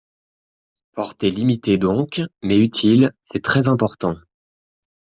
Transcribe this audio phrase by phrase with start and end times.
[0.95, 4.15] Portée limitée donc, mais utile, C’est très important